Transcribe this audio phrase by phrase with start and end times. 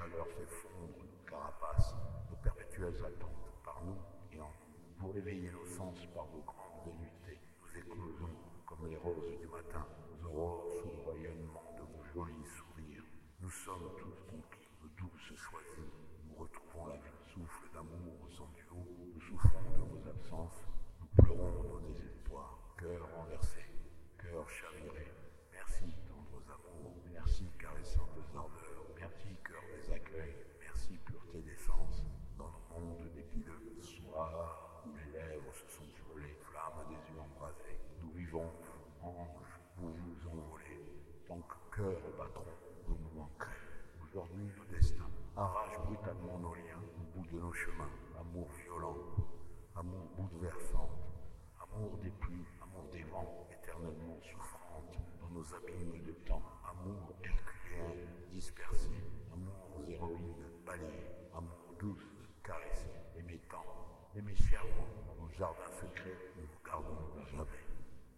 [0.00, 1.94] chaleur fait fondre nos carapaces,
[2.30, 3.98] nos perpétuelles attentes par nous
[4.32, 4.96] et en nous.
[4.98, 7.38] Vous réveillez nos sens par vos grandes velluités.
[7.60, 8.32] Nous éclosons
[8.64, 13.04] comme les roses du matin, aux aurores sous le rayonnement de vos jolis sourires.
[13.40, 15.92] Nous sommes tous conquis, nos douces choisis.
[16.24, 18.80] Nous retrouvons la vie, souffle d'amour sans duo.
[19.14, 20.64] Nous souffrons de vos absences.
[21.00, 22.58] Nous pleurons nos désespoirs.
[22.78, 23.60] Cœur renversé,
[24.16, 24.99] cœur chaviré.
[35.52, 37.78] Se sont brûlées, flammes des yeux embrasés.
[38.02, 38.50] Nous vivons,
[39.02, 40.80] anges, vous vous envolez.
[41.26, 42.44] Tant que cœur battront,
[42.86, 43.50] vous nous manquerez.
[44.02, 47.90] Aujourd'hui, nos destins arrachent brutalement nos liens au bout de nos chemins.
[48.18, 48.96] Amour violent,
[49.76, 50.90] amour bouleversant,
[51.60, 56.42] amour des pluies, amour des vents, éternellement souffrante dans nos abîmes de temps.
[56.68, 58.90] Amour herculéen, dispersé,
[59.32, 60.34] amour héroïne,
[60.66, 61.19] balayé,
[65.40, 66.98] jardin secret, nous vous gardons
[67.32, 67.69] jamais.